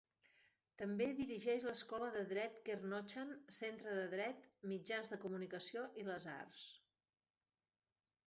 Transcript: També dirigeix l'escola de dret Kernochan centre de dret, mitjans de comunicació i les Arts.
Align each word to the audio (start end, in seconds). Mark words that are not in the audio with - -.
També 0.81 1.05
dirigeix 1.17 1.65
l'escola 1.67 2.05
de 2.15 2.21
dret 2.31 2.55
Kernochan 2.69 3.33
centre 3.57 3.93
de 3.99 4.05
dret, 4.15 4.47
mitjans 4.71 5.13
de 5.13 5.21
comunicació 5.27 5.83
i 6.05 6.07
les 6.07 6.27
Arts. 6.37 6.65